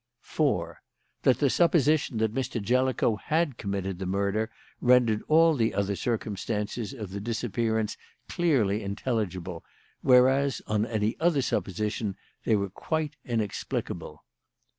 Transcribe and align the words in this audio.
"4. 0.21 0.81
That 1.21 1.37
the 1.37 1.47
supposition 1.51 2.17
that 2.17 2.33
Mr. 2.33 2.59
Jellicoe 2.59 3.17
had 3.17 3.59
committed 3.59 3.99
the 3.99 4.07
murder 4.07 4.49
rendered 4.79 5.21
all 5.27 5.53
the 5.55 5.75
other 5.75 5.95
circumstances 5.95 6.91
of 6.91 7.11
the 7.11 7.19
disappearance 7.19 7.97
clearly 8.27 8.81
intelligible, 8.81 9.63
whereas 10.01 10.59
on 10.65 10.87
any 10.87 11.19
other 11.19 11.43
supposition 11.43 12.15
they 12.45 12.55
were 12.55 12.71
quite 12.71 13.15
inexplicable. 13.23 14.23